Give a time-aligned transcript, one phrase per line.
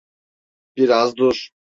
[0.77, 1.51] Biraz dur.